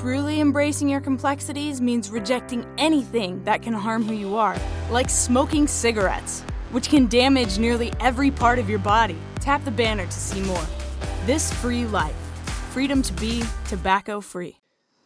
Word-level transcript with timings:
Truly 0.00 0.40
embracing 0.40 0.88
your 0.88 1.02
complexities 1.02 1.78
means 1.78 2.08
rejecting 2.08 2.64
anything 2.78 3.44
that 3.44 3.60
can 3.60 3.74
harm 3.74 4.02
who 4.02 4.14
you 4.14 4.34
are, 4.34 4.56
like 4.90 5.10
smoking 5.10 5.68
cigarettes, 5.68 6.40
which 6.70 6.88
can 6.88 7.06
damage 7.06 7.58
nearly 7.58 7.92
every 8.00 8.30
part 8.30 8.58
of 8.58 8.70
your 8.70 8.78
body. 8.78 9.18
Tap 9.40 9.62
the 9.66 9.70
banner 9.70 10.06
to 10.06 10.18
see 10.18 10.40
more. 10.40 10.64
This 11.26 11.52
free 11.52 11.84
life. 11.84 12.16
Freedom 12.72 13.02
to 13.02 13.12
be 13.20 13.44
tobacco 13.68 14.22
free. 14.22 14.56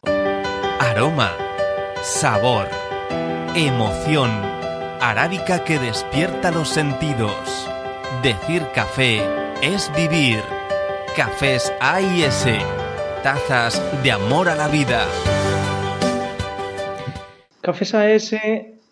Aroma, 0.05 1.29
sabor, 2.01 2.65
emoción, 3.53 4.29
arábica 5.01 5.65
que 5.65 5.77
despierta 5.77 6.53
los 6.53 6.69
sentidos. 6.69 7.67
Decir 8.23 8.65
café 8.73 9.19
es 9.61 9.91
vivir. 9.93 10.41
Cafés 11.17 11.69
A 11.81 11.99
y 11.99 12.23
S. 12.23 12.84
Tazas 13.25 13.81
de 14.03 14.11
amor 14.11 14.49
a 14.49 14.55
la 14.55 14.67
vida. 14.67 15.07
Cafés 17.61 17.95
AS 17.95 18.35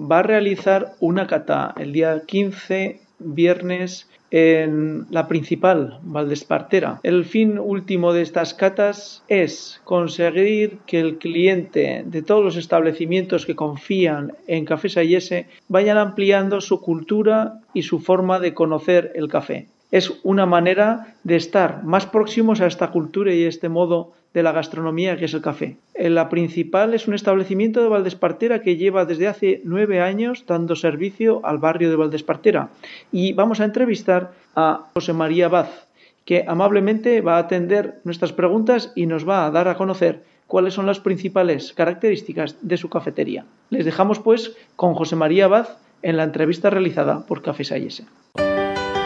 va 0.02 0.18
a 0.18 0.24
realizar 0.24 0.94
una 1.00 1.28
cata 1.28 1.76
el 1.78 1.94
día 1.94 2.20
15, 2.26 3.00
viernes, 3.20 4.10
en 4.32 5.06
la 5.12 5.28
principal, 5.28 6.00
Valdespartera. 6.02 7.00
El 7.04 7.26
fin 7.26 7.60
último 7.60 8.12
de 8.12 8.24
estas 8.24 8.56
catas 8.56 9.24
es 9.28 9.80
conseguir 9.84 10.80
que 10.88 11.00
el 11.00 11.20
cliente 11.20 12.02
de 12.04 12.24
todos 12.24 12.44
los 12.44 12.56
establecimientos 12.56 13.46
que 13.46 13.56
confían 13.56 14.34
en 14.48 14.66
Cafés 14.66 14.98
AS 14.98 15.46
vayan 15.68 16.00
ampliando 16.00 16.60
su 16.60 16.82
cultura 16.82 17.60
y 17.76 17.84
su 17.84 18.00
forma 18.00 18.40
de 18.40 18.56
conocer 18.56 19.12
el 19.14 19.28
café. 19.28 19.68
Es 19.92 20.12
una 20.24 20.48
manera 20.48 21.14
de 21.24 21.36
estar 21.36 21.84
más 21.84 22.08
próximos 22.08 22.62
a 22.62 22.66
esta 22.66 22.90
cultura 22.90 23.32
y 23.32 23.44
este 23.44 23.70
modo 23.70 24.14
de 24.34 24.44
la 24.44 24.52
gastronomía 24.52 25.18
que 25.18 25.26
es 25.26 25.34
el 25.34 25.42
café. 25.42 25.78
La 25.96 26.30
principal 26.30 26.94
es 26.94 27.08
un 27.08 27.14
establecimiento 27.14 27.82
de 27.82 27.90
Valdespartera 27.90 28.62
que 28.62 28.78
lleva 28.78 29.06
desde 29.06 29.28
hace 29.28 29.62
nueve 29.64 30.02
años 30.02 30.46
dando 30.48 30.76
servicio 30.76 31.42
al 31.44 31.60
barrio 31.60 31.90
de 31.90 31.96
Valdespartera. 31.96 32.70
Y 33.12 33.34
vamos 33.34 33.60
a 33.60 33.66
entrevistar 33.66 34.32
a 34.56 34.88
José 34.94 35.14
María 35.14 35.50
Baz, 35.50 35.88
que 36.26 36.46
amablemente 36.48 37.22
va 37.22 37.36
a 37.36 37.40
atender 37.40 38.00
nuestras 38.04 38.34
preguntas 38.34 38.92
y 38.96 39.06
nos 39.06 39.28
va 39.28 39.46
a 39.46 39.52
dar 39.52 39.68
a 39.68 39.76
conocer 39.76 40.24
cuáles 40.48 40.74
son 40.74 40.86
las 40.86 41.00
principales 41.00 41.74
características 41.74 42.58
de 42.62 42.78
su 42.78 42.90
cafetería. 42.90 43.46
Les 43.70 43.86
dejamos 43.86 44.20
pues 44.20 44.56
con 44.76 44.94
José 44.94 45.16
María 45.16 45.48
Baz 45.48 45.78
en 46.02 46.18
la 46.18 46.24
entrevista 46.24 46.70
realizada 46.70 47.26
por 47.26 47.42
Café 47.42 47.64
Sayese. 47.64 48.06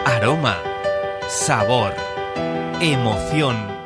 Aroma, 0.05 0.57
sabor, 1.27 1.93
emoción. 2.81 3.76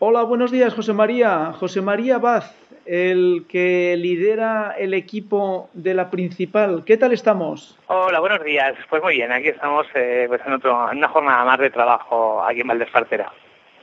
Hola, 0.00 0.24
buenos 0.24 0.50
días, 0.50 0.74
José 0.74 0.92
María. 0.92 1.52
José 1.52 1.80
María 1.80 2.18
Baz, 2.18 2.52
el 2.84 3.44
que 3.48 3.96
lidera 3.96 4.74
el 4.76 4.92
equipo 4.92 5.70
de 5.72 5.94
la 5.94 6.10
principal. 6.10 6.82
¿Qué 6.84 6.96
tal 6.96 7.12
estamos? 7.12 7.78
Hola, 7.86 8.18
buenos 8.18 8.42
días. 8.42 8.74
Pues 8.90 9.00
muy 9.04 9.14
bien, 9.14 9.30
aquí 9.30 9.48
estamos 9.48 9.86
eh, 9.94 10.24
pues 10.26 10.40
en, 10.44 10.54
otro, 10.54 10.90
en 10.90 10.98
una 10.98 11.08
jornada 11.08 11.44
más 11.44 11.60
de 11.60 11.70
trabajo 11.70 12.42
aquí 12.44 12.62
en 12.62 12.66
Valdespartera. 12.66 13.32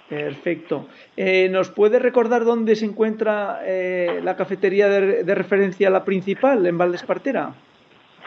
Perfecto. 0.09 0.87
Eh, 1.15 1.47
¿Nos 1.49 1.69
puede 1.69 1.97
recordar 1.97 2.43
dónde 2.43 2.75
se 2.75 2.85
encuentra 2.85 3.61
eh, 3.63 4.19
la 4.21 4.35
cafetería 4.35 4.89
de, 4.89 5.23
de, 5.23 5.35
referencia, 5.35 5.89
la 5.89 6.03
principal, 6.03 6.65
en 6.65 6.77
Valdespartera? 6.77 7.53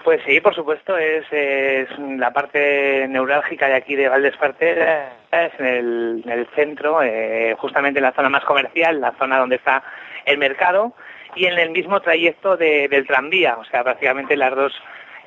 Pues 0.05 0.21
sí, 0.27 0.39
por 0.43 0.55
supuesto, 0.55 0.99
es, 0.99 1.25
la 1.99 2.31
parte 2.31 3.09
neurálgica 3.09 3.69
de 3.69 3.75
aquí 3.75 3.97
de 3.97 4.11
Valdespartera, 4.11 5.15
es 5.33 5.53
en 5.59 5.67
el, 5.67 6.23
en 6.27 6.31
el 6.31 6.47
centro, 6.55 7.03
eh, 7.03 7.57
justamente 7.59 8.01
en 8.01 8.05
la 8.05 8.13
zona 8.13 8.29
más 8.29 8.45
comercial, 8.45 9.01
la 9.01 9.13
zona 9.13 9.39
donde 9.39 9.57
está 9.57 9.83
el 10.27 10.37
mercado, 10.37 10.93
y 11.35 11.47
en 11.47 11.59
el 11.59 11.71
mismo 11.71 12.01
trayecto 12.01 12.59
de, 12.59 12.87
del 12.89 13.07
tranvía, 13.07 13.57
o 13.57 13.65
sea, 13.65 13.83
prácticamente 13.83 14.37
las 14.37 14.55
dos 14.55 14.75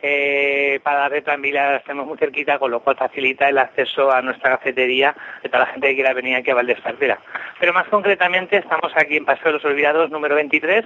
eh, 0.04 0.80
paradas 0.84 1.12
de 1.12 1.22
tranvía 1.24 1.72
las 1.72 1.84
tenemos 1.84 2.06
muy 2.06 2.20
cerquita, 2.20 2.60
con 2.60 2.70
lo 2.70 2.82
cual 2.82 2.98
facilita 2.98 3.50
el 3.50 3.58
acceso 3.58 4.12
a 4.12 4.22
nuestra 4.22 4.52
cafetería 4.52 5.16
de 5.42 5.50
toda 5.50 5.66
la 5.66 5.72
gente 5.72 5.88
que 5.88 5.96
quiera 5.96 6.14
venir 6.14 6.36
aquí 6.36 6.52
a 6.52 6.56
Valdespartera. 6.56 7.18
Pero 7.60 7.74
más 7.74 7.88
concretamente 7.88 8.58
estamos 8.58 8.92
aquí 8.96 9.18
en 9.18 9.26
Paseo 9.26 9.48
de 9.48 9.54
los 9.54 9.66
Olvidados 9.66 10.12
número 10.12 10.36
23, 10.36 10.86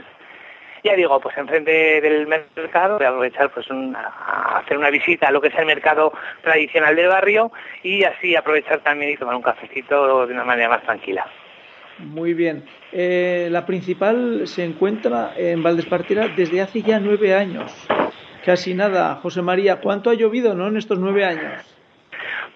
ya 0.84 0.96
digo, 0.96 1.20
pues 1.20 1.38
enfrente 1.38 2.02
del 2.02 2.28
mercado, 2.28 2.98
voy 2.98 3.06
aprovechar 3.06 3.52
pues 3.52 3.68
a 3.70 4.60
hacer 4.60 4.78
una 4.78 4.90
visita 4.90 5.28
a 5.28 5.32
lo 5.32 5.42
que 5.42 5.50
es 5.50 5.56
el 5.56 5.66
mercado 5.66 6.14
tradicional 6.44 6.96
del 6.96 7.08
barrio 7.08 7.52
y 7.84 8.04
así 8.04 8.36
aprovechar 8.36 8.80
también 8.80 9.12
y 9.12 9.18
tomar 9.18 9.36
un 9.36 9.42
cafecito 9.42 10.26
de 10.26 10.34
una 10.34 10.44
manera 10.44 10.70
más 10.70 10.84
tranquila. 10.84 11.26
Muy 12.00 12.34
bien. 12.34 12.64
Eh, 12.92 13.48
la 13.52 13.66
principal 13.66 14.48
se 14.48 14.64
encuentra 14.64 15.34
en 15.38 15.62
Valdespartera 15.62 16.30
desde 16.30 16.62
hace 16.62 16.82
ya 16.82 17.00
nueve 17.00 17.36
años. 17.36 17.72
Casi 18.44 18.74
nada. 18.74 19.16
José 19.16 19.42
María, 19.44 19.82
¿cuánto 19.82 20.10
ha 20.10 20.16
llovido 20.16 20.56
no 20.56 20.68
en 20.68 20.78
estos 20.78 20.98
nueve 20.98 21.26
años? 21.26 21.81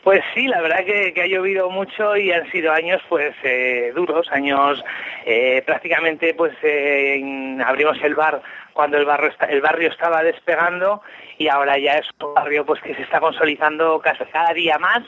Pues 0.05 0.21
sí, 0.35 0.45
la 0.45 0.61
verdad 0.61 0.85
que, 0.85 1.15
que, 1.15 1.23
ha 1.23 1.25
llovido 1.25 1.67
mucho 1.71 2.15
y 2.15 2.31
han 2.31 2.47
sido 2.51 2.71
años 2.71 3.01
pues 3.09 3.33
eh, 3.41 3.91
duros, 3.95 4.31
años 4.31 4.83
eh, 5.25 5.63
prácticamente 5.65 6.35
pues 6.35 6.53
eh, 6.61 7.57
abrimos 7.65 7.97
el 8.03 8.13
bar 8.13 8.39
cuando 8.73 8.97
el 8.97 9.05
barrio, 9.05 9.31
el 9.49 9.61
barrio 9.61 9.89
estaba 9.89 10.21
despegando 10.21 11.01
y 11.39 11.47
ahora 11.47 11.79
ya 11.79 11.93
es 11.93 12.07
un 12.21 12.35
barrio 12.35 12.67
pues 12.67 12.83
que 12.83 12.93
se 12.93 13.01
está 13.01 13.19
consolidando 13.19 13.99
cada 13.99 14.53
día 14.53 14.77
más 14.77 15.01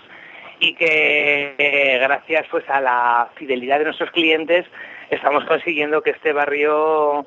y 0.59 0.73
que 0.73 1.53
eh, 1.59 1.99
gracias 1.99 2.47
pues 2.49 2.67
a 2.67 2.81
la 2.81 3.29
fidelidad 3.35 3.77
de 3.77 3.85
nuestros 3.85 4.09
clientes 4.09 4.65
estamos 5.11 5.45
consiguiendo 5.45 6.01
que 6.01 6.09
este 6.09 6.33
barrio 6.33 7.23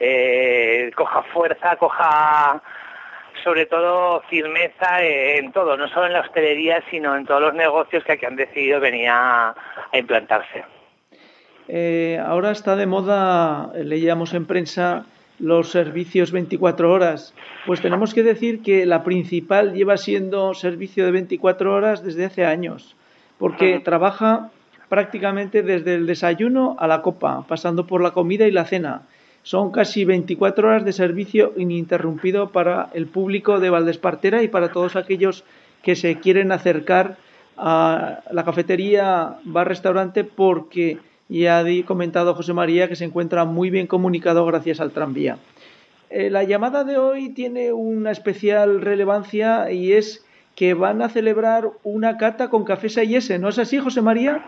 eh, 0.00 0.90
coja 0.96 1.22
fuerza, 1.32 1.76
coja 1.76 2.60
sobre 3.42 3.66
todo 3.66 4.22
firmeza 4.28 5.02
en 5.02 5.52
todo, 5.52 5.76
no 5.76 5.88
solo 5.88 6.06
en 6.06 6.12
la 6.14 6.20
hostelería, 6.20 6.82
sino 6.90 7.16
en 7.16 7.26
todos 7.26 7.40
los 7.40 7.54
negocios 7.54 8.04
que 8.04 8.12
aquí 8.12 8.26
han 8.26 8.36
decidido 8.36 8.80
venir 8.80 9.08
a, 9.08 9.50
a 9.50 9.98
implantarse. 9.98 10.64
Eh, 11.68 12.20
ahora 12.24 12.50
está 12.50 12.76
de 12.76 12.86
moda, 12.86 13.70
leíamos 13.74 14.34
en 14.34 14.46
prensa, 14.46 15.06
los 15.38 15.70
servicios 15.70 16.30
24 16.30 16.90
horas. 16.90 17.34
Pues 17.66 17.80
tenemos 17.80 18.14
que 18.14 18.22
decir 18.22 18.62
que 18.62 18.86
la 18.86 19.04
principal 19.04 19.72
lleva 19.72 19.96
siendo 19.96 20.54
servicio 20.54 21.04
de 21.04 21.12
24 21.12 21.74
horas 21.74 22.02
desde 22.02 22.24
hace 22.24 22.44
años, 22.44 22.96
porque 23.38 23.80
trabaja 23.80 24.50
prácticamente 24.88 25.62
desde 25.62 25.94
el 25.94 26.06
desayuno 26.06 26.76
a 26.78 26.86
la 26.86 27.02
copa, 27.02 27.44
pasando 27.48 27.86
por 27.86 28.02
la 28.02 28.12
comida 28.12 28.46
y 28.46 28.50
la 28.50 28.66
cena. 28.66 29.02
Son 29.42 29.72
casi 29.72 30.04
24 30.04 30.68
horas 30.68 30.84
de 30.84 30.92
servicio 30.92 31.52
ininterrumpido 31.56 32.50
para 32.50 32.90
el 32.94 33.06
público 33.06 33.58
de 33.58 33.70
Valdespartera 33.70 34.42
y 34.42 34.48
para 34.48 34.72
todos 34.72 34.96
aquellos 34.96 35.44
que 35.82 35.96
se 35.96 36.20
quieren 36.20 36.52
acercar 36.52 37.16
a 37.56 38.20
la 38.30 38.44
cafetería, 38.44 39.38
bar, 39.44 39.68
restaurante, 39.68 40.24
porque 40.24 40.98
ya 41.28 41.60
ha 41.60 41.64
comentado 41.84 42.34
José 42.34 42.52
María 42.52 42.88
que 42.88 42.96
se 42.96 43.04
encuentra 43.04 43.44
muy 43.44 43.70
bien 43.70 43.86
comunicado 43.86 44.46
gracias 44.46 44.80
al 44.80 44.92
tranvía. 44.92 45.38
Eh, 46.10 46.30
la 46.30 46.44
llamada 46.44 46.84
de 46.84 46.98
hoy 46.98 47.30
tiene 47.30 47.72
una 47.72 48.10
especial 48.10 48.80
relevancia 48.80 49.72
y 49.72 49.92
es 49.92 50.24
que 50.54 50.74
van 50.74 51.00
a 51.00 51.08
celebrar 51.08 51.70
una 51.82 52.18
cata 52.18 52.50
con 52.50 52.64
café 52.64 52.88
S. 52.88 53.38
¿No 53.38 53.48
es 53.48 53.58
así, 53.58 53.78
José 53.78 54.02
María? 54.02 54.44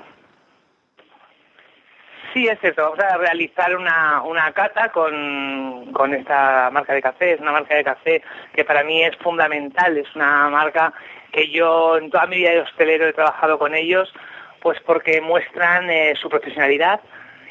Sí, 2.34 2.48
es 2.48 2.58
cierto. 2.58 2.82
Vamos 2.82 2.98
a 2.98 3.16
realizar 3.16 3.76
una, 3.76 4.20
una 4.22 4.50
cata 4.50 4.88
con, 4.90 5.92
con 5.92 6.12
esta 6.12 6.68
marca 6.72 6.92
de 6.92 7.00
café. 7.00 7.34
Es 7.34 7.40
una 7.40 7.52
marca 7.52 7.76
de 7.76 7.84
café 7.84 8.22
que 8.52 8.64
para 8.64 8.82
mí 8.82 9.04
es 9.04 9.16
fundamental. 9.18 9.96
Es 9.96 10.12
una 10.16 10.50
marca 10.50 10.92
que 11.30 11.48
yo 11.50 11.96
en 11.96 12.10
toda 12.10 12.26
mi 12.26 12.38
vida 12.38 12.50
de 12.50 12.62
hostelero 12.62 13.06
he 13.06 13.12
trabajado 13.12 13.56
con 13.56 13.72
ellos, 13.76 14.12
pues 14.60 14.80
porque 14.80 15.20
muestran 15.20 15.88
eh, 15.88 16.14
su 16.20 16.28
profesionalidad 16.28 17.00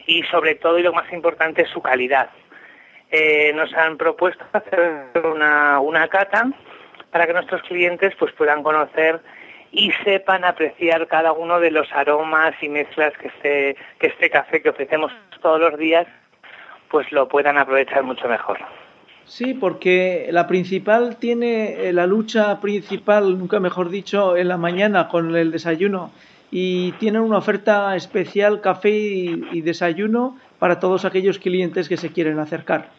y 0.06 0.24
sobre 0.24 0.56
todo, 0.56 0.78
y 0.78 0.84
lo 0.84 0.92
más 0.92 1.12
importante, 1.14 1.66
su 1.66 1.82
calidad. 1.82 2.30
Eh, 3.10 3.54
nos 3.56 3.74
han 3.74 3.96
propuesto 3.96 4.44
hacer 4.52 5.08
una, 5.24 5.80
una 5.80 6.10
cata 6.10 6.50
para 7.10 7.26
que 7.26 7.32
nuestros 7.32 7.62
clientes 7.62 8.14
pues 8.20 8.34
puedan 8.34 8.64
conocer 8.64 9.22
y 9.74 9.92
sepan 10.04 10.46
apreciar 10.46 11.08
cada 11.08 11.34
uno 11.34 11.60
de 11.60 11.72
los 11.72 11.92
aromas 11.92 12.54
y 12.62 12.70
mezclas 12.70 13.12
que 13.18 13.28
este, 13.28 13.76
que 14.00 14.08
este 14.08 14.30
café 14.30 14.62
que 14.62 14.70
ofrecemos 14.70 15.12
todos 15.42 15.60
los 15.60 15.78
días, 15.80 16.06
pues 16.90 17.12
lo 17.12 17.28
puedan 17.28 17.58
aprovechar 17.58 18.04
mucho 18.04 18.28
mejor. 18.28 18.60
Sí, 19.26 19.56
porque 19.56 20.28
la 20.32 20.46
principal 20.48 21.18
tiene 21.18 21.92
la 21.92 22.06
lucha 22.06 22.62
principal, 22.62 23.38
nunca 23.40 23.60
mejor 23.60 23.90
dicho, 23.90 24.38
en 24.38 24.48
la 24.48 24.58
mañana 24.58 25.08
con 25.08 25.36
el 25.36 25.52
desayuno 25.52 26.12
y 26.52 26.92
tienen 26.94 27.22
una 27.22 27.40
oferta 27.40 27.96
especial 27.96 28.62
café 28.62 28.92
y, 28.92 29.44
y 29.54 29.62
desayuno 29.62 30.38
para 30.60 30.80
todos 30.80 31.04
aquellos 31.04 31.40
clientes 31.40 31.90
que 31.90 31.98
se 31.98 32.12
quieren 32.12 32.38
acercar. 32.38 32.90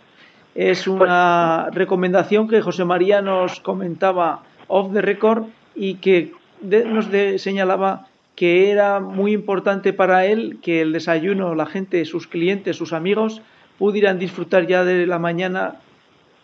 Es 0.56 0.88
una 0.88 1.67
pues, 1.67 1.76
recomendación 1.76 2.49
que 2.49 2.62
José 2.62 2.85
María 2.85 3.23
nos 3.23 3.61
comentaba 3.61 4.43
off 4.67 4.93
the 4.93 5.03
record 5.03 5.44
y 5.76 5.97
que 5.97 6.32
de, 6.64 6.84
nos 6.84 7.11
de, 7.11 7.38
señalaba 7.38 8.06
que 8.37 8.70
era 8.70 9.00
muy 9.00 9.32
importante 9.32 9.93
para 9.93 10.26
él 10.26 10.58
que 10.62 10.81
el 10.81 10.93
desayuno, 10.93 11.55
la 11.55 11.66
gente, 11.66 12.05
sus 12.05 12.26
clientes, 12.26 12.76
sus 12.76 12.93
amigos, 12.93 13.43
pudieran 13.78 14.19
disfrutar 14.19 14.66
ya 14.66 14.84
de 14.84 15.06
la 15.06 15.19
mañana 15.19 15.76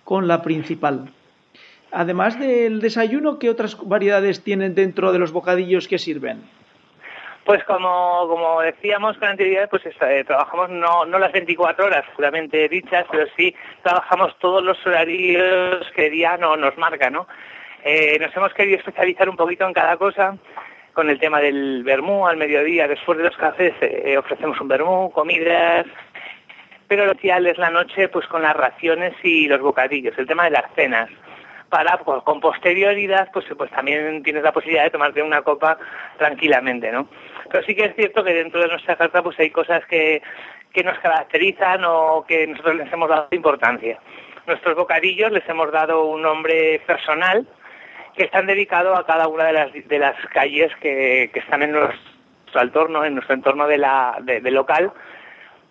con 0.04 0.28
la 0.28 0.42
principal. 0.42 1.10
Además 1.92 2.38
del 2.38 2.80
desayuno, 2.80 3.38
¿qué 3.38 3.50
otras 3.50 3.76
variedades 3.82 4.44
tienen 4.44 4.74
dentro 4.74 5.12
de 5.12 5.18
los 5.18 5.32
bocadillos 5.32 5.88
que 5.88 5.98
sirven? 5.98 6.42
Pues 7.44 7.64
como, 7.64 8.28
como 8.28 8.60
decíamos 8.60 9.16
con 9.16 9.28
anterioridad, 9.28 9.68
pues 9.68 9.82
eh, 9.86 10.24
trabajamos 10.24 10.70
no, 10.70 11.04
no 11.04 11.18
las 11.18 11.32
24 11.32 11.86
horas 11.86 12.04
puramente 12.14 12.68
dichas, 12.68 13.06
pero 13.10 13.26
sí 13.36 13.54
trabajamos 13.82 14.38
todos 14.38 14.62
los 14.62 14.78
horarios 14.86 15.84
que 15.96 16.10
día 16.10 16.36
no, 16.36 16.56
nos 16.56 16.76
marca, 16.78 17.10
¿no? 17.10 17.26
Eh, 17.84 18.18
nos 18.20 18.36
hemos 18.36 18.52
querido 18.54 18.78
especializar 18.78 19.28
un 19.28 19.36
poquito 19.36 19.66
en 19.66 19.72
cada 19.72 19.96
cosa, 19.96 20.36
con 20.92 21.08
el 21.08 21.18
tema 21.18 21.40
del 21.40 21.82
vermú 21.82 22.26
al 22.26 22.36
mediodía, 22.36 22.88
después 22.88 23.18
de 23.18 23.24
los 23.24 23.36
cafés 23.36 23.72
eh, 23.80 24.16
ofrecemos 24.18 24.60
un 24.60 24.68
vermú, 24.68 25.10
comidas, 25.12 25.86
pero 26.88 27.04
lo 27.04 27.12
especial 27.12 27.46
es 27.46 27.56
la 27.56 27.70
noche 27.70 28.08
pues 28.08 28.26
con 28.26 28.42
las 28.42 28.56
raciones 28.56 29.14
y 29.22 29.46
los 29.46 29.60
bocadillos, 29.60 30.18
el 30.18 30.26
tema 30.26 30.44
de 30.44 30.50
las 30.50 30.74
cenas. 30.74 31.08
Para 31.68 31.98
pues, 31.98 32.22
con 32.24 32.40
posterioridad 32.40 33.30
pues 33.32 33.46
pues 33.56 33.70
también 33.70 34.24
tienes 34.24 34.42
la 34.42 34.52
posibilidad 34.52 34.82
de 34.82 34.90
tomarte 34.90 35.22
una 35.22 35.42
copa 35.42 35.78
tranquilamente 36.18 36.90
no 36.90 37.06
pero 37.50 37.64
sí 37.64 37.74
que 37.74 37.84
es 37.84 37.94
cierto 37.94 38.24
que 38.24 38.34
dentro 38.34 38.60
de 38.60 38.68
nuestra 38.68 38.96
carta 38.96 39.22
pues 39.22 39.38
hay 39.38 39.50
cosas 39.50 39.84
que, 39.86 40.22
que 40.72 40.82
nos 40.82 40.98
caracterizan 40.98 41.84
o 41.84 42.24
que 42.26 42.46
nosotros 42.46 42.76
les 42.76 42.92
hemos 42.92 43.08
dado 43.08 43.28
importancia. 43.32 43.98
Nuestros 44.46 44.76
bocadillos 44.76 45.32
les 45.32 45.48
hemos 45.48 45.70
dado 45.72 46.04
un 46.06 46.22
nombre 46.22 46.80
personal 46.86 47.46
que 48.16 48.24
están 48.24 48.46
dedicados 48.46 48.98
a 48.98 49.04
cada 49.04 49.28
una 49.28 49.44
de 49.44 49.52
las 49.52 49.72
de 49.72 49.98
las 49.98 50.16
calles 50.32 50.72
que, 50.80 51.30
que 51.32 51.40
están 51.40 51.62
en 51.62 51.72
nuestro 51.72 52.60
entorno 52.60 53.04
en 53.04 53.14
nuestro 53.14 53.34
entorno 53.34 53.66
de 53.66 53.78
la 53.78 54.18
de, 54.22 54.40
local 54.50 54.92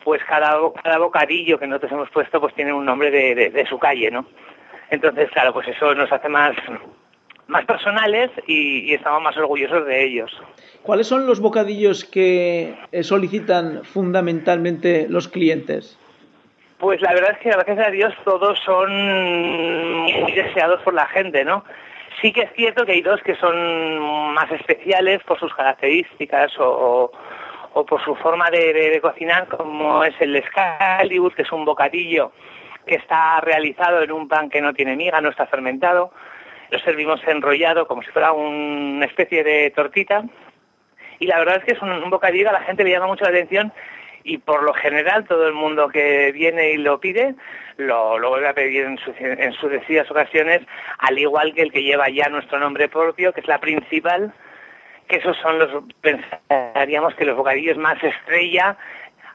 pues 0.03 0.21
cada, 0.23 0.57
cada 0.83 0.97
bocadillo 0.97 1.59
que 1.59 1.67
nosotros 1.67 1.91
hemos 1.91 2.09
puesto 2.09 2.39
pues 2.39 2.53
tiene 2.55 2.73
un 2.73 2.85
nombre 2.85 3.11
de, 3.11 3.49
de 3.49 3.65
su 3.65 3.77
calle, 3.77 4.09
¿no? 4.09 4.25
Entonces, 4.89 5.29
claro, 5.31 5.53
pues 5.53 5.67
eso 5.67 5.93
nos 5.93 6.11
hace 6.11 6.29
más, 6.29 6.55
más 7.47 7.65
personales 7.65 8.31
y, 8.47 8.93
estamos 8.93 9.21
más 9.21 9.37
orgullosos 9.37 9.85
de 9.85 10.03
ellos. 10.03 10.31
¿Cuáles 10.83 11.07
son 11.07 11.27
los 11.27 11.39
bocadillos 11.39 12.05
que 12.05 12.75
eh, 12.91 13.03
solicitan 13.03 13.83
fundamentalmente 13.83 15.07
los 15.09 15.27
clientes? 15.27 15.97
Pues 16.77 17.01
la 17.01 17.13
verdad 17.13 17.31
es 17.31 17.39
que 17.39 17.49
gracias 17.49 17.79
a 17.79 17.91
Dios 17.91 18.13
todos 18.23 18.57
son 18.59 18.89
muy 18.91 20.31
deseados 20.31 20.81
por 20.81 20.93
la 20.93 21.07
gente, 21.07 21.43
¿no? 21.43 21.65
Sí 22.21 22.33
que 22.33 22.41
es 22.41 22.53
cierto 22.53 22.85
que 22.85 22.93
hay 22.93 23.01
dos 23.01 23.21
que 23.21 23.35
son 23.35 24.33
más 24.33 24.51
especiales 24.51 25.23
por 25.23 25.39
sus 25.39 25.53
características 25.53 26.51
o, 26.59 27.11
o 27.73 27.85
por 27.85 28.03
su 28.03 28.15
forma 28.15 28.49
de, 28.49 28.73
de, 28.73 29.01
cocinar, 29.01 29.47
como 29.47 30.03
es 30.03 30.13
el 30.19 30.35
Excalibur, 30.35 31.33
que 31.33 31.43
es 31.43 31.51
un 31.51 31.65
bocadillo 31.65 32.31
que 32.85 32.95
está 32.95 33.39
realizado 33.41 34.01
en 34.01 34.11
un 34.11 34.27
pan 34.27 34.49
que 34.49 34.61
no 34.61 34.73
tiene 34.73 34.95
miga, 34.95 35.21
no 35.21 35.29
está 35.29 35.45
fermentado. 35.45 36.11
Lo 36.71 36.79
servimos 36.79 37.21
enrollado 37.27 37.87
como 37.87 38.01
si 38.01 38.09
fuera 38.09 38.31
una 38.31 39.05
especie 39.05 39.43
de 39.43 39.71
tortita. 39.71 40.23
Y 41.19 41.27
la 41.27 41.39
verdad 41.39 41.57
es 41.57 41.63
que 41.65 41.73
es 41.73 41.81
un, 41.81 42.09
bocadillo 42.09 42.49
a 42.49 42.53
la 42.53 42.61
gente 42.61 42.83
le 42.83 42.91
llama 42.91 43.07
mucho 43.07 43.25
la 43.25 43.31
atención 43.31 43.71
y 44.23 44.37
por 44.37 44.63
lo 44.63 44.73
general 44.73 45.25
todo 45.25 45.47
el 45.47 45.53
mundo 45.53 45.89
que 45.89 46.31
viene 46.31 46.71
y 46.71 46.77
lo 46.77 46.99
pide 46.99 47.35
lo, 47.79 48.19
lo 48.19 48.29
vuelve 48.29 48.47
a 48.49 48.53
pedir 48.53 48.85
en, 48.85 48.99
en 49.19 49.53
sucesivas 49.53 50.09
ocasiones, 50.11 50.61
al 50.99 51.17
igual 51.17 51.53
que 51.53 51.63
el 51.63 51.71
que 51.71 51.83
lleva 51.83 52.09
ya 52.09 52.29
nuestro 52.29 52.59
nombre 52.59 52.87
propio, 52.87 53.33
que 53.33 53.41
es 53.41 53.47
la 53.47 53.59
principal, 53.59 54.33
que 55.07 55.17
esos 55.17 55.35
son 55.37 55.59
los, 55.59 55.83
pensaríamos 56.01 57.15
que 57.15 57.25
los 57.25 57.35
bocadillos 57.35 57.77
más 57.77 58.01
estrella 58.03 58.77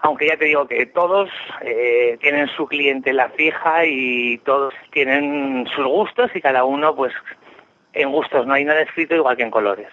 aunque 0.05 0.29
ya 0.29 0.37
te 0.37 0.45
digo 0.45 0.69
que 0.69 0.85
todos 0.85 1.31
eh, 1.63 2.19
tienen 2.21 2.47
su 2.49 2.67
clientela 2.67 3.31
fija 3.31 3.87
y 3.87 4.37
todos 4.45 4.75
tienen 4.91 5.67
sus 5.75 5.87
gustos 5.87 6.31
y 6.35 6.43
cada 6.43 6.65
uno 6.65 6.95
pues 6.95 7.15
en 7.95 8.13
gustos 8.13 8.47
no 8.47 8.53
hay 8.53 8.67
nada 8.67 8.83
escrito 8.83 9.15
igual 9.15 9.39
que 9.39 9.45
en 9.45 9.51
colores. 9.51 9.89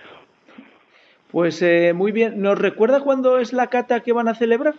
Pues 1.32 1.62
eh, 1.62 1.94
muy 1.96 2.12
bien, 2.12 2.42
¿nos 2.42 2.60
recuerda 2.60 3.00
cuándo 3.00 3.40
es 3.40 3.54
la 3.54 3.68
cata 3.68 4.02
que 4.02 4.12
van 4.12 4.28
a 4.28 4.36
celebrar? 4.36 4.74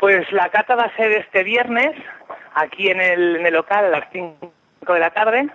Pues 0.00 0.30
la 0.32 0.48
cata 0.48 0.74
va 0.74 0.86
a 0.86 0.96
ser 0.96 1.12
este 1.12 1.44
viernes 1.44 1.94
aquí 2.54 2.88
en 2.88 3.00
el, 3.00 3.36
en 3.36 3.46
el 3.46 3.54
local 3.54 3.84
a 3.84 3.88
las 3.88 4.08
5 4.12 4.52
de 4.92 5.00
la 5.00 5.10
tarde 5.10 5.48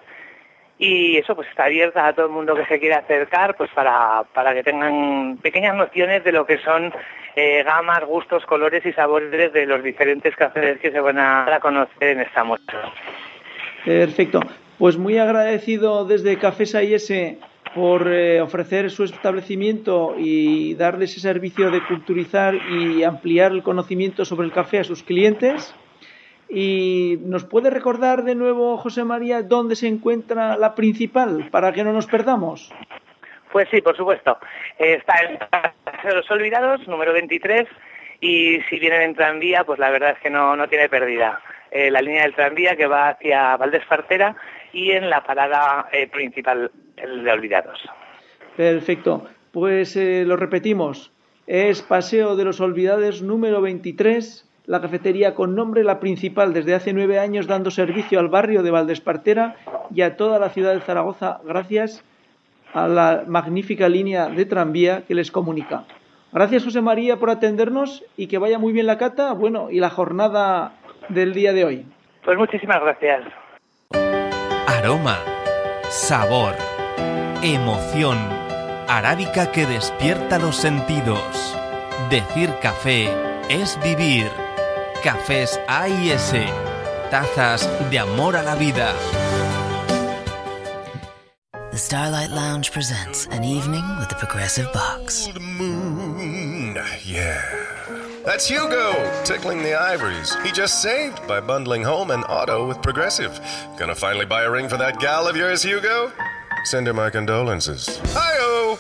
y 0.78 1.18
eso 1.18 1.36
pues 1.36 1.48
está 1.48 1.66
abierta 1.66 2.06
a 2.06 2.14
todo 2.14 2.26
el 2.26 2.32
mundo 2.32 2.56
que 2.56 2.66
se 2.66 2.80
quiera 2.80 2.98
acercar 2.98 3.56
pues 3.56 3.70
para, 3.72 4.24
para 4.34 4.54
que 4.54 4.64
tengan 4.64 5.38
pequeñas 5.42 5.76
nociones 5.76 6.24
de 6.24 6.32
lo 6.32 6.46
que 6.46 6.58
son 6.58 6.94
eh, 7.36 7.64
gamas, 7.64 8.04
gustos, 8.06 8.46
colores 8.46 8.86
y 8.86 8.92
sabores 8.94 9.54
de 9.54 9.66
los 9.66 9.84
diferentes 9.84 10.36
cafés 10.36 10.80
que 10.80 10.92
se 10.92 11.00
van 11.00 11.18
a, 11.18 11.60
conocer 11.62 12.10
en 12.10 12.22
esta 12.22 12.44
muestra. 12.44 12.92
Perfecto. 13.84 14.40
Pues 14.78 14.98
muy 14.98 15.18
agradecido 15.18 16.06
desde 16.06 16.38
Cafés 16.38 16.76
AIS 16.76 17.12
por 17.74 18.08
eh, 18.08 18.42
ofrecer 18.42 18.90
su 18.90 19.04
establecimiento 19.04 20.16
y 20.18 20.76
darles 20.76 21.12
ese 21.12 21.22
servicio 21.22 21.72
de 21.72 21.86
culturizar 21.86 22.56
y 22.56 23.04
ampliar 23.04 23.52
el 23.52 23.64
conocimiento 23.64 24.26
sobre 24.26 24.48
el 24.48 24.54
café 24.54 24.80
a 24.80 24.84
sus 24.84 25.04
clientes. 25.04 25.76
¿Y 26.48 27.18
nos 27.22 27.44
puede 27.44 27.70
recordar 27.70 28.24
de 28.24 28.36
nuevo, 28.36 28.78
José 28.78 29.04
María, 29.04 29.42
dónde 29.42 29.76
se 29.76 29.88
encuentra 29.88 30.58
la 30.58 30.76
principal 30.76 31.50
para 31.52 31.74
que 31.74 31.84
no 31.84 31.92
nos 31.92 32.06
perdamos? 32.06 32.72
Pues 33.52 33.68
sí, 33.72 33.82
por 33.82 33.96
supuesto. 33.98 34.38
Está 34.78 35.14
en 35.24 35.40
de 36.04 36.16
los 36.16 36.30
Olvidados, 36.30 36.88
número 36.88 37.14
23, 37.14 37.68
y 38.22 38.60
si 38.70 38.80
vienen 38.80 39.02
en 39.02 39.16
tranvía, 39.16 39.64
pues 39.64 39.80
la 39.80 39.90
verdad 39.90 40.12
es 40.12 40.20
que 40.20 40.30
no, 40.30 40.56
no 40.56 40.68
tiene 40.68 40.90
pérdida. 40.90 41.42
Eh, 41.72 41.90
la 41.90 42.02
línea 42.02 42.24
del 42.24 42.36
tranvía 42.36 42.76
que 42.76 42.86
va 42.86 43.10
hacia 43.10 43.58
Valdespartera 43.58 44.36
y 44.72 44.92
en 44.92 45.10
la 45.10 45.24
parada 45.24 45.88
eh, 45.92 46.08
principal, 46.08 46.72
el 46.98 47.24
de 47.24 47.32
Olvidados. 47.32 47.80
Perfecto. 48.56 49.28
Pues 49.52 49.96
eh, 49.96 50.24
lo 50.26 50.38
repetimos. 50.38 51.12
Es 51.48 51.82
Paseo 51.82 52.36
de 52.36 52.46
los 52.46 52.60
Olvidados 52.60 53.22
número 53.22 53.62
23, 53.62 54.50
la 54.68 54.82
cafetería 54.82 55.36
con 55.36 55.56
nombre 55.56 55.84
La 55.84 56.00
Principal, 56.00 56.54
desde 56.54 56.74
hace 56.74 56.94
nueve 56.94 57.20
años 57.20 57.48
dando 57.48 57.72
servicio 57.72 58.20
al 58.20 58.30
barrio 58.30 58.64
de 58.64 58.72
Valdespartera 58.72 59.56
y 59.94 60.02
a 60.02 60.18
toda 60.18 60.40
la 60.40 60.50
ciudad 60.50 60.74
de 60.74 60.82
Zaragoza, 60.82 61.40
gracias 61.46 62.04
a 62.74 62.88
la 62.88 63.24
magnífica 63.28 63.88
línea 63.88 64.28
de 64.28 64.46
tranvía 64.46 65.04
que 65.08 65.16
les 65.16 65.32
comunica. 65.32 65.86
Gracias 66.32 66.66
José 66.66 66.82
María 66.82 67.18
por 67.18 67.30
atendernos 67.30 68.04
y 68.18 68.28
que 68.28 68.38
vaya 68.38 68.60
muy 68.60 68.74
bien 68.74 68.88
la 68.88 68.98
cata, 68.98 69.32
bueno, 69.32 69.72
y 69.72 69.80
la 69.80 69.90
jornada 69.90 70.74
del 71.08 71.34
día 71.34 71.54
de 71.54 71.64
hoy. 71.64 71.86
Pues 72.24 72.38
muchísimas 72.38 72.82
gracias. 72.82 73.24
Aroma, 74.68 75.20
sabor, 75.90 76.56
emoción, 77.42 78.18
arábica 78.90 79.52
que 79.52 79.66
despierta 79.66 80.40
los 80.40 80.58
sentidos. 80.58 81.58
Decir 82.10 82.50
café 82.62 83.08
es 83.50 83.80
vivir. 83.82 84.45
Cafés 85.06 85.60
A 85.68 85.88
y 85.88 86.10
S. 86.10 86.34
Tazas 87.12 87.70
de 87.92 88.00
amor 88.00 88.36
a 88.36 88.42
la 88.42 88.56
vida. 88.56 88.92
The 91.70 91.78
Starlight 91.78 92.32
Lounge 92.32 92.72
presents 92.72 93.28
an 93.28 93.44
evening 93.44 93.84
with 94.00 94.10
the 94.10 94.16
Progressive 94.16 94.68
Box. 94.74 95.30
Moon, 95.40 96.80
yeah. 97.04 97.40
That's 98.26 98.48
Hugo, 98.48 98.94
tickling 99.24 99.62
the 99.62 99.76
ivories. 99.76 100.36
He 100.44 100.52
just 100.52 100.82
saved 100.82 101.28
by 101.28 101.40
bundling 101.40 101.84
home 101.84 102.10
and 102.10 102.24
auto 102.24 102.68
with 102.68 102.82
Progressive. 102.82 103.40
Gonna 103.78 103.94
finally 103.94 104.26
buy 104.26 104.42
a 104.42 104.50
ring 104.50 104.68
for 104.68 104.78
that 104.78 105.00
gal 105.00 105.28
of 105.28 105.36
yours, 105.36 105.62
Hugo? 105.62 106.12
Send 106.64 106.88
her 106.88 106.94
my 106.94 107.12
condolences. 107.12 108.00
Hi-oh! 108.14 108.80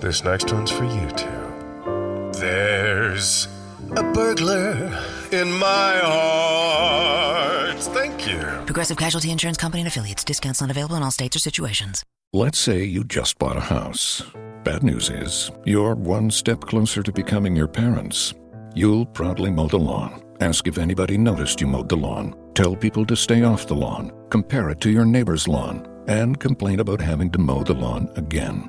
This 0.00 0.22
next 0.22 0.52
one's 0.52 0.70
for 0.70 0.84
you 0.84 1.10
two. 1.16 2.38
There's 2.38 3.48
a 3.96 4.04
burglar 4.12 5.15
in 5.32 5.52
my 5.52 5.98
heart. 5.98 7.78
Thank 7.78 8.26
you. 8.26 8.40
Progressive 8.66 8.96
Casualty 8.96 9.30
Insurance 9.30 9.56
Company 9.56 9.82
and 9.82 9.88
affiliates. 9.88 10.24
Discounts 10.24 10.60
not 10.60 10.70
available 10.70 10.96
in 10.96 11.02
all 11.02 11.10
states 11.10 11.36
or 11.36 11.40
situations. 11.40 12.04
Let's 12.32 12.58
say 12.58 12.84
you 12.84 13.04
just 13.04 13.38
bought 13.38 13.56
a 13.56 13.60
house. 13.60 14.22
Bad 14.64 14.82
news 14.82 15.10
is, 15.10 15.50
you're 15.64 15.94
one 15.94 16.30
step 16.30 16.60
closer 16.60 17.02
to 17.02 17.12
becoming 17.12 17.54
your 17.54 17.68
parents. 17.68 18.34
You'll 18.74 19.06
proudly 19.06 19.50
mow 19.50 19.68
the 19.68 19.78
lawn. 19.78 20.22
Ask 20.40 20.66
if 20.66 20.76
anybody 20.76 21.16
noticed 21.16 21.60
you 21.60 21.66
mowed 21.66 21.88
the 21.88 21.96
lawn. 21.96 22.34
Tell 22.54 22.74
people 22.76 23.06
to 23.06 23.16
stay 23.16 23.42
off 23.42 23.66
the 23.66 23.74
lawn. 23.74 24.12
Compare 24.28 24.70
it 24.70 24.80
to 24.82 24.90
your 24.90 25.04
neighbor's 25.06 25.48
lawn. 25.48 25.86
And 26.08 26.38
complain 26.38 26.80
about 26.80 27.00
having 27.00 27.30
to 27.30 27.38
mow 27.38 27.62
the 27.62 27.74
lawn 27.74 28.10
again. 28.16 28.68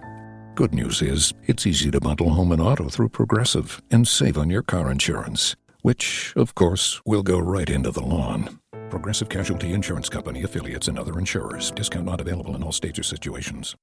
Good 0.56 0.74
news 0.74 1.02
is, 1.02 1.34
it's 1.44 1.68
easy 1.68 1.92
to 1.92 2.00
bundle 2.00 2.30
home 2.30 2.52
and 2.52 2.62
auto 2.62 2.90
through 2.90 3.10
Progressive 3.10 3.82
and 3.92 4.08
save 4.08 4.38
on 4.38 4.50
your 4.50 4.64
car 4.64 4.90
insurance, 4.90 5.56
which, 5.88 6.34
of 6.36 6.54
course, 6.54 7.02
will 7.06 7.24
go 7.24 7.40
right 7.40 7.70
into 7.70 7.92
the 7.92 8.02
lawn. 8.02 8.60
Progressive 8.90 9.30
Casualty 9.30 9.72
Insurance 9.72 10.10
Company 10.10 10.44
affiliates 10.44 10.90
and 10.90 11.00
other 11.00 11.18
insurers. 11.18 11.72
Discount 11.72 12.04
not 12.06 12.20
available 12.20 12.58
in 12.58 12.64
all 12.64 12.74
states 12.74 13.00
or 13.00 13.04
situations. 13.04 13.74